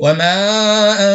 [0.00, 0.34] وما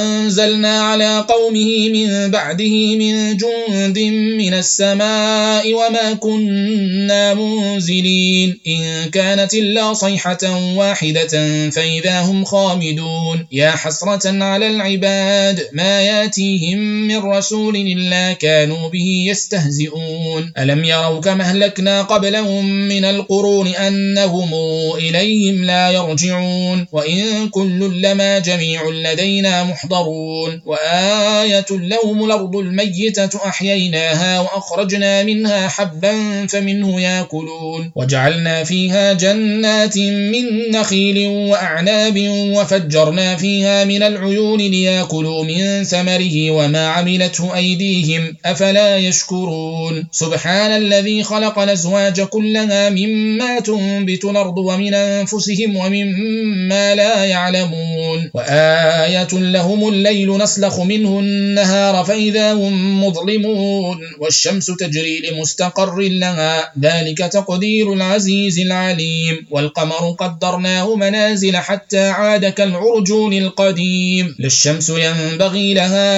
[0.01, 3.99] أنزلنا على قومه من بعده من جند
[4.39, 11.27] من السماء وما كنا منزلين إن كانت إلا صيحة واحدة
[11.69, 20.51] فإذا هم خامدون يا حسرة على العباد ما ياتيهم من رسول إلا كانوا به يستهزئون
[20.57, 24.49] ألم يروا كما أهلكنا قبلهم من القرون أنهم
[24.95, 30.61] إليهم لا يرجعون وإن كل لما جميع جميع لدينا محضرون.
[30.65, 37.91] وآية لهم الأرض الميتة أحييناها وأخرجنا منها حبا فمنه ياكلون.
[37.95, 47.55] وجعلنا فيها جنات من نخيل وأعناب وفجرنا فيها من العيون ليأكلوا من ثمره وما عملته
[47.55, 48.35] أيديهم.
[48.45, 50.07] أفلا يشكرون.
[50.11, 58.31] سبحان الذي خلق الأزواج كلها مما تنبت الأرض ومن أنفسهم ومما لا يعلمون.
[58.33, 67.17] وآية آية لهم الليل نسلخ منه النهار فإذا هم مظلمون والشمس تجري لمستقر لها ذلك
[67.17, 76.09] تقدير العزيز العليم والقمر قدرناه منازل حتى عاد كالعرجون القديم للشمس ينبغي لها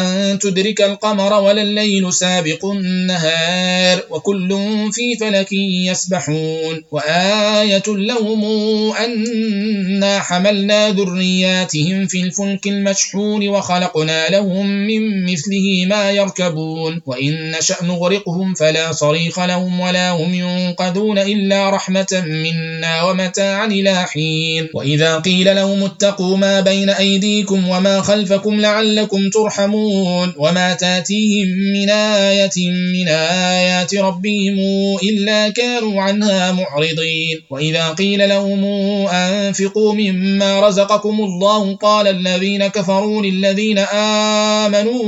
[0.00, 4.48] أن تدرك القمر ولا الليل سابق النهار وكل
[4.92, 5.52] في فلك
[5.90, 8.44] يسبحون وآية لهم
[8.96, 17.00] أنا حملنا ذرياتهم بهم في الفلك المشحون وخلقنا لهم من مثله ما يركبون.
[17.06, 24.68] وإن نشأ نغرقهم فلا صريخ لهم ولا هم ينقذون إلا رحمة منا ومتاعا إلى حين.
[24.74, 30.34] وإذا قيل لهم اتقوا ما بين أيديكم وما خلفكم لعلكم ترحمون.
[30.36, 34.58] وما تأتيهم من آية من آيات ربهم
[35.02, 37.42] إلا كانوا عنها معرضين.
[37.50, 38.64] وإذا قيل لهم
[39.08, 45.00] أنفقوا مما رزقكم الله قال الذين كفروا للذين آمنوا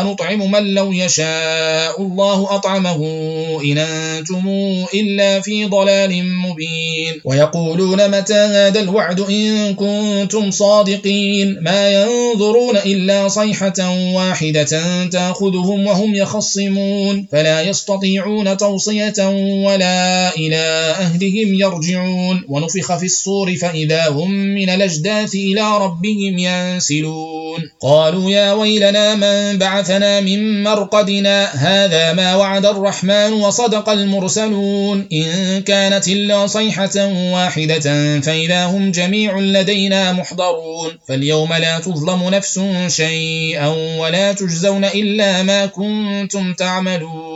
[0.00, 2.96] أنطعم من لو يشاء الله أطعمه
[3.64, 4.48] إن أنتم
[4.94, 7.20] إلا في ضلال مبين.
[7.24, 17.26] ويقولون متى هذا الوعد إن كنتم صادقين؟ ما ينظرون إلا صيحة واحدة تأخذهم وهم يخصمون.
[17.32, 19.28] فلا يستطيعون توصية
[19.66, 22.44] ولا إلى أهلهم يرجعون.
[22.48, 27.60] ونفخ في الصور فإذا هم من الأجداث إلى ربهم ينسلون.
[27.80, 35.06] قالوا يا ويلنا من بعثنا من مرقدنا؟ هذا ما وعد الرحمن وصدق المرسلون.
[35.12, 40.90] إن كانت إلا صيحة واحدة فإذا هم جميع لدينا محضرون.
[41.08, 47.35] فاليوم لا تظلم نفس شيئا ولا تجزون إلا ما كنتم تعملون.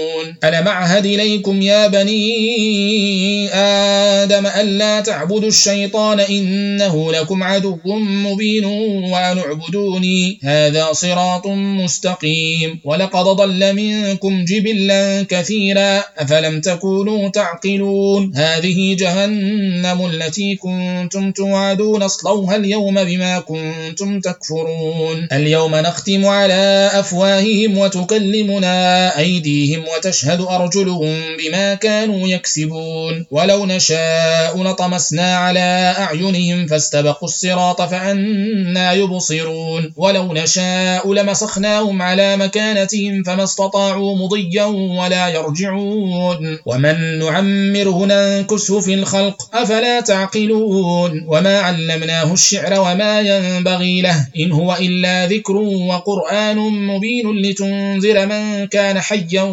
[0.43, 10.39] ألم أعهد إليكم يا بني آدم ألا تعبدوا الشيطان إنه لكم عدو مبين وأن اعبدوني
[10.43, 12.79] هذا صراط مستقيم.
[12.83, 22.03] ولقد ضل منكم جبلا كثيرا أفلم تكونوا تعقلون؟ هذه جهنم التي كنتم توعدون.
[22.03, 25.27] اصلوها اليوم بما كنتم تكفرون.
[25.33, 33.25] اليوم نختم على أفواههم وتكلمنا أيديهم وتشهد أرجلهم بما كانوا يكسبون.
[33.31, 39.93] ولو نشاء نطمسنا على أعينهم فاستبقوا الصراط فأنا يبصرون.
[39.97, 44.63] ولو نشاء لمسخناهم على مكانتهم فما استطاعوا مضيا
[44.99, 46.57] ولا يرجعون.
[46.65, 51.25] ومن نعمره ننكسه في الخلق أفلا تعقلون.
[51.27, 58.99] وما علمناه الشعر وما ينبغي له إن هو إلا ذكر وقرآن مبين لتنذر من كان
[58.99, 59.43] حيا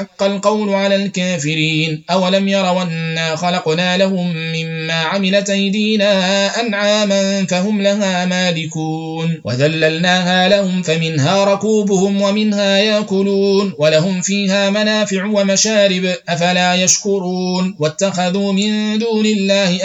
[0.00, 2.04] ويحق القول على الكافرين.
[2.10, 6.10] أولم يروا أنا خلقنا لهم مما عملت أيدينا
[6.60, 9.40] أنعاما فهم لها مالكون.
[9.44, 13.72] وذللناها لهم فمنها ركوبهم ومنها يأكلون.
[13.78, 17.74] ولهم فيها منافع ومشارب أفلا يشكرون.
[17.78, 19.78] واتخذوا من دون الله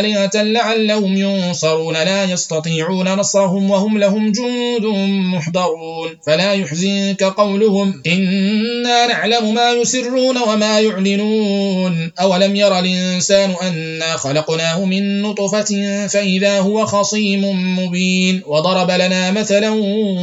[0.00, 1.94] آلهة لعلهم ينصرون.
[1.94, 4.86] لا يستطيعون نصرهم وهم لهم جند
[5.34, 6.08] محضرون.
[6.26, 12.12] فلا يحزنك قولهم إنا نعلم ما يسرون وما يعلنون.
[12.20, 17.44] أولم ير الإنسان أنا خلقناه من نطفة فإذا هو خصيم
[17.78, 18.42] مبين.
[18.46, 19.70] وضرب لنا مثلا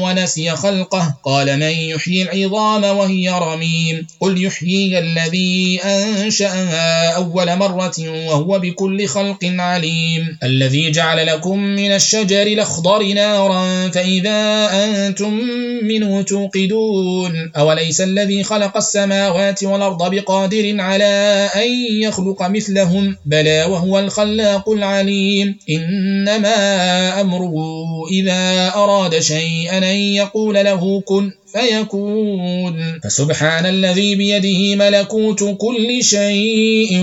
[0.04, 1.16] ونسي خلقه.
[1.24, 4.07] قال من يحيي العظام وهي رميم.
[4.19, 7.95] قل يحيي الذي أنشأها أول مرة
[8.28, 10.38] وهو بكل خلق عليم.
[10.44, 15.33] الذي جعل لكم من الشجر الأخضر نارا فإذا أنتم
[15.83, 17.51] منه توقدون.
[17.57, 19.27] أوليس الذي خلق السماوات
[19.64, 21.72] والأرض بقادر على أن
[22.02, 23.16] يخلق مثلهم.
[23.26, 25.60] بلى وهو الخلاق العليم.
[25.70, 26.56] إنما
[27.22, 27.54] أمره
[28.12, 31.32] إذا أراد شيئا أن يقول له كن.
[31.54, 33.00] فيكون.
[33.04, 37.00] فسبحان الذي بيده ملكوت كل شيء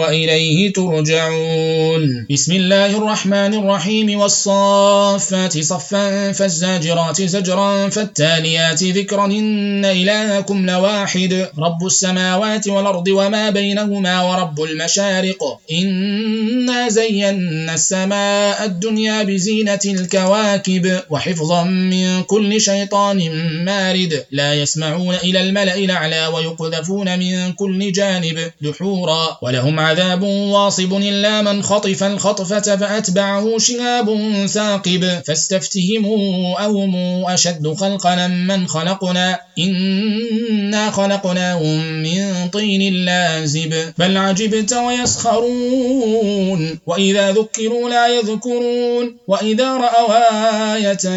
[0.00, 2.26] وإليه ترجعون.
[2.30, 4.20] بسم الله الرحمن الرحيم.
[4.20, 9.26] والصافات صفا فالزاجرات زجرا فالتاليات ذكرا.
[9.26, 11.46] إن إلهكم لواحد.
[11.58, 15.58] رب السماوات والأرض وما بينهما ورب المشارق.
[15.72, 21.00] إنا زينا السماء الدنيا بزينة الكواكب.
[21.10, 23.18] وحفظا من كل شيطان
[23.68, 29.38] مارد لا يسمعون إلى الملأ الأعلى ويقذفون من كل جانب دحورا.
[29.42, 35.20] ولهم عذاب واصب إلا من خطف الخطفة فأتبعه شهاب ثاقب.
[35.26, 36.94] فاستفتهموا أهم
[37.26, 39.38] أشد خلقا من خلقنا.
[39.58, 43.92] إنا خلقناهم من طين لازب.
[43.98, 46.78] بل عجبت ويسخرون.
[46.86, 49.16] وإذا ذكروا لا يذكرون.
[49.28, 51.08] وإذا رأوا آية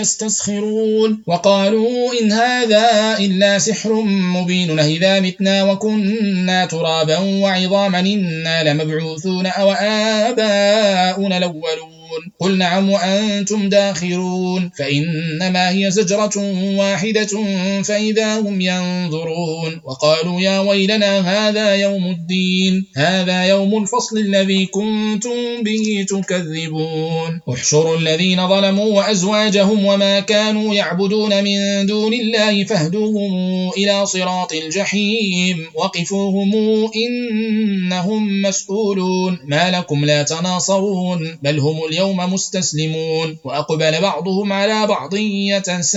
[0.00, 1.22] يستسخرون.
[1.26, 1.89] وقالوا
[2.22, 11.99] إن هذا إلا سحر مبين إذا متنا وكنا ترابا وعظاما إنا لمبعوثون أو آباؤنا الأولون
[12.10, 12.32] يعلمون.
[12.38, 14.70] قل نعم وأنتم داخرون.
[14.78, 16.32] فإنما هي زجرة
[16.78, 17.44] واحدة
[17.82, 19.80] فإذا هم ينظرون.
[19.84, 22.86] وقالوا يا ويلنا هذا يوم الدين.
[22.96, 27.40] هذا يوم الفصل الذي كنتم به تكذبون.
[27.48, 35.66] احشروا الذين ظلموا وأزواجهم وما كانوا يعبدون من دون الله فاهدوهم إلى صراط الجحيم.
[35.74, 36.50] وقفوهم
[36.96, 39.38] إنهم مسؤولون.
[39.44, 41.38] ما لكم لا تناصرون.
[41.42, 45.14] بل هم اليوم اليوم مستسلمون وأقبل بعضهم على بعض
[45.52, 45.90] يتساءلون.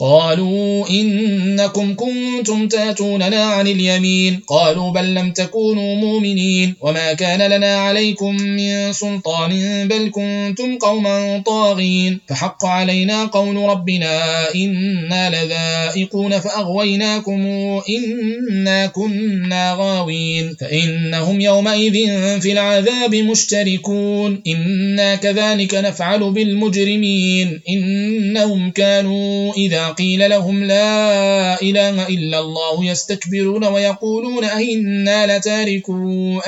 [0.00, 4.40] قالوا إنكم كنتم تأتوننا عن اليمين.
[4.48, 6.74] قالوا بل لم تكونوا مؤمنين.
[6.80, 9.52] وما كان لنا عليكم من سلطان
[9.88, 12.20] بل كنتم قوما طاغين.
[12.28, 17.40] فحق علينا قول ربنا إنا لذائقون فأغويناكم
[17.88, 20.56] إنا كنا غاوين.
[20.60, 21.94] فإنهم يومئذ
[22.40, 23.97] في العذاب مشتركون.
[23.98, 24.42] يعلمون.
[24.46, 27.60] إنا كذلك نفعل بالمجرمين.
[27.68, 36.40] إنهم كانوا إذا قيل لهم لا إله إلا الله يستكبرون ويقولون أئنا لتاركوا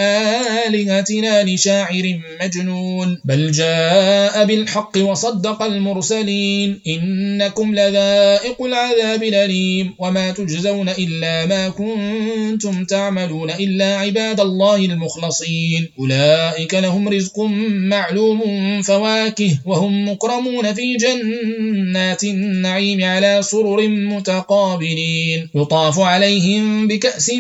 [0.68, 3.20] آلهتنا لشاعر مجنون.
[3.24, 6.80] بل جاء بالحق وصدق المرسلين.
[6.86, 9.94] إنكم لذائق العذاب الأليم.
[9.98, 15.88] وما تجزون إلا ما كنتم تعملون إلا عباد الله المخلصين.
[15.98, 17.39] أولئك لهم رزق
[17.88, 18.40] معلوم
[18.82, 25.48] فواكه وهم مكرمون في جنات النعيم على سرر متقابلين.
[25.54, 27.30] يطاف عليهم بكأس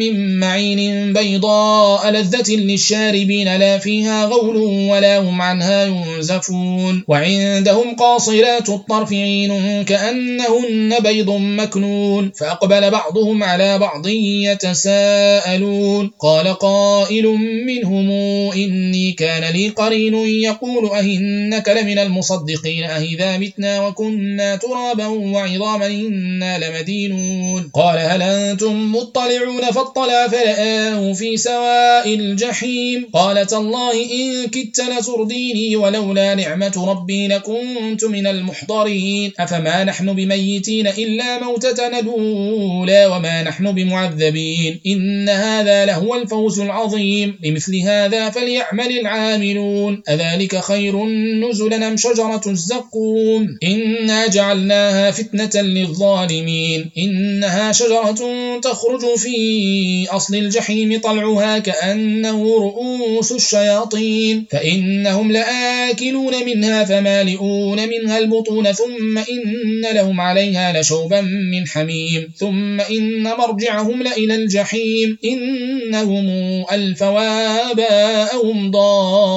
[0.00, 4.56] من معين بيضاء لذة للشاربين لا فيها غول
[4.90, 7.02] ولا هم عنها ينزفون.
[7.08, 12.30] وعندهم قاصرات الطرف عين كأنهن بيض مكنون.
[12.40, 16.10] فأقبل بعضهم على بعض يتساءلون.
[16.20, 17.26] قال قائل
[17.66, 18.10] منهم
[18.52, 27.70] إني كان لي قرين يقول أهنك لمن المصدقين أهذا متنا وكنا ترابا وعظاما إنا لمدينون
[27.74, 36.34] قال هل أنتم مطلعون فاطلع فلآه في سواء الجحيم قالت الله إن كدت لترديني ولولا
[36.34, 45.28] نعمة ربي لكنت من المحضرين أفما نحن بميتين إلا موتتنا الأولى وما نحن بمعذبين إن
[45.28, 51.04] هذا لهو الفوز العظيم لمثل هذا فليعمل العامل عاملون أذلك خير
[51.48, 56.90] نزلا أم شجرة الزقوم؟ إنا جعلناها فتنة للظالمين.
[56.98, 58.20] إنها شجرة
[58.62, 64.46] تخرج في أصل الجحيم طلعها كأنه رؤوس الشياطين.
[64.52, 68.72] فإنهم لآكلون منها فمالئون منها البطون.
[68.72, 72.32] ثم إن لهم عليها لشوبا من حميم.
[72.36, 75.18] ثم إن مرجعهم لإلى الجحيم.
[75.24, 76.28] إنهم
[76.72, 79.29] ألفوا آباءهم ضالين.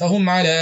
[0.00, 0.58] فهم على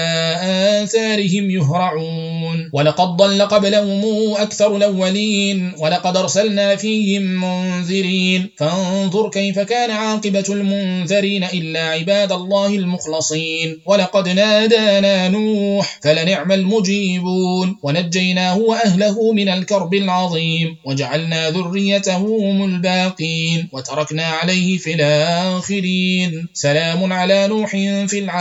[0.82, 2.70] آثارهم يهرعون.
[2.72, 8.50] ولقد ضل قبلهم أكثر الأولين ولقد أرسلنا فيهم منذرين.
[8.58, 13.80] فانظر كيف كان عاقبة المنذرين إلا عباد الله المخلصين.
[13.86, 17.76] ولقد نادانا نوح فلنعم المجيبون.
[17.82, 23.68] ونجيناه وأهله من الكرب العظيم وجعلنا ذريته هم الباقين.
[23.72, 26.48] وتركنا عليه في الآخرين.
[26.54, 27.70] سلام على نوح
[28.06, 28.37] في العالمين.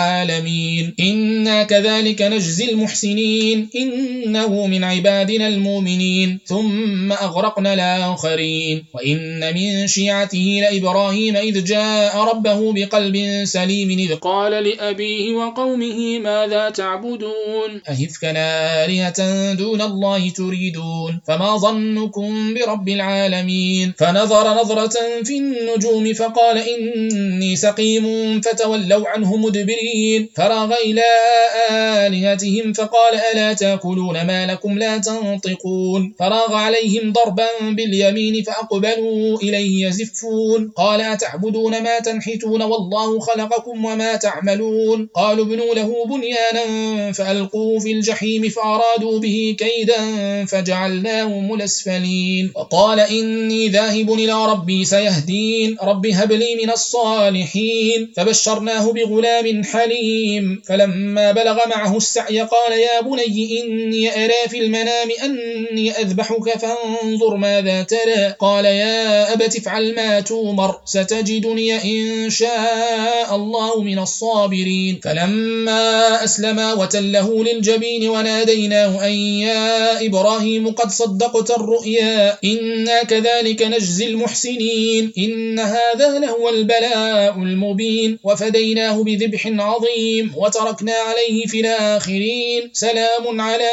[0.99, 3.69] إنا كذلك نجزي المحسنين.
[3.75, 6.39] إنه من عبادنا المؤمنين.
[6.45, 8.83] ثم أغرقنا الآخرين.
[8.93, 13.89] وإن من شيعته لإبراهيم إذ جاء ربه بقلب سليم.
[13.89, 18.31] إذ قال لأبيه وقومه ماذا تعبدون؟ أهفكا
[18.85, 21.21] آلهة دون الله تريدون.
[21.27, 23.93] فما ظنكم برب العالمين.
[23.99, 28.41] فنظر نظرة في النجوم فقال إني سقيم.
[28.41, 29.76] فتولوا عنه مدبرين.
[30.35, 31.03] فرغ إلى
[31.71, 36.13] آلهتهم فقال ألا تأكلون ما لكم لا تنطقون.
[36.19, 40.71] فراغ عليهم ضربا باليمين فأقبلوا إليه يزفون.
[40.75, 45.09] قال أتعبدون ما تنحتون والله خلقكم وما تعملون.
[45.15, 50.01] قالوا ابنوا له بنيانا فألقوه في الجحيم فأرادوا به كيدا
[50.45, 55.77] فجعلناهم الأسفلين وقال إني ذاهب إلى ربي سيهدين.
[55.81, 58.11] رب هب لي من الصالحين.
[58.15, 60.61] فبشرناه بغلام حليم.
[60.65, 67.83] فلما بلغ معه السعي قال يا بني إني أرى في المنام أني أذبحك فانظر ماذا
[67.83, 68.33] ترى.
[68.39, 74.99] قال يا أبت افعل ما تومر ستجدني إن شاء الله من الصابرين.
[75.03, 85.13] فلما أسلما وتله للجبين وناديناه أن يا إبراهيم قد صدقت الرؤيا إنا كذلك نجزي المحسنين
[85.17, 88.19] إن هذا لهو البلاء المبين.
[88.23, 92.69] وفديناه بذبح عظيم وتركنا عليه في الآخرين.
[92.73, 93.71] سلام على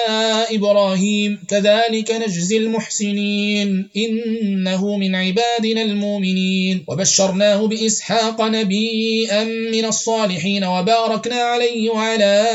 [0.50, 1.38] إبراهيم.
[1.48, 3.88] كذلك نجزي المحسنين.
[3.96, 6.84] إنه من عبادنا المؤمنين.
[6.88, 12.46] وبشرناه بإسحاق نبيا من الصالحين وباركنا عليه وعلى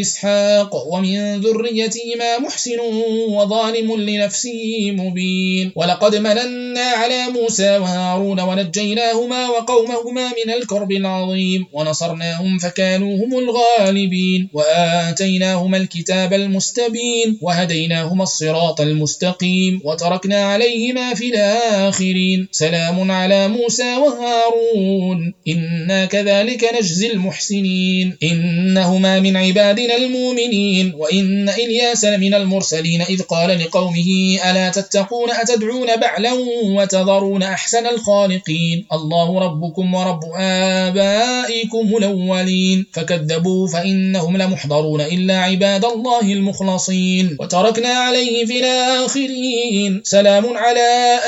[0.00, 0.86] إسحاق.
[0.86, 2.80] ومن ذريتهما محسن
[3.28, 5.72] وظالم لنفسه مبين.
[5.76, 11.66] ولقد مننا على موسى وهارون ونجيناهما وقومهما من الكرب العظيم.
[11.72, 22.48] ونصرناهم فكانوا هم الغالبين وآتيناهما الكتاب المستبين وهديناهما الصراط المستقيم وتركنا عليهما في الآخرين.
[22.52, 25.34] سلام على موسى وهارون.
[25.48, 28.16] إنا كذلك نجزي المحسنين.
[28.22, 30.92] إنهما من عبادنا المؤمنين.
[30.98, 36.32] وإن إلياس لمن المرسلين إذ قال لقومه ألا تتقون أتدعون بعلا
[36.64, 42.51] وتذرون أحسن الخالقين؟ الله ربكم ورب آبائكم الأولين.
[42.92, 47.36] فكذبوا فإنهم لمحضرون إلا عباد الله المخلصين.
[47.40, 50.00] وتركنا عليه في الآخرين.
[50.04, 51.18] سلام على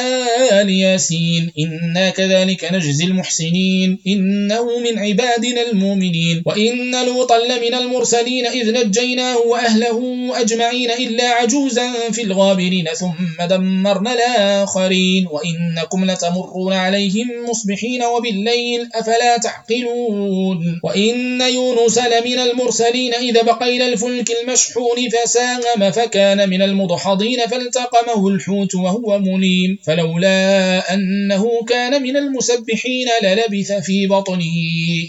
[0.52, 1.50] آل ياسين.
[1.59, 3.99] إنا كذلك نجزي المحسنين.
[4.07, 6.43] إنه من عبادنا المؤمنين.
[6.47, 8.47] وإن لوطا لمن المرسلين.
[8.47, 9.99] إذ نجيناه وأهله
[10.40, 12.87] أجمعين إلا عجوزا في الغابرين.
[12.95, 15.26] ثم دمرنا الآخرين.
[15.31, 18.88] وإنكم لتمرون عليهم مصبحين وبالليل.
[18.95, 20.81] أفلا تعقلون.
[20.85, 29.18] وإن يونس لمن المرسلين إذا بقى الفلك المشحون فساهم فكان من المضحضين فالتقمه الحوت وهو
[29.18, 34.56] مليم فلولا أنه كان من المسبحين للبث في بطنه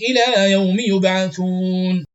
[0.09, 2.05] إلى يوم يبعثون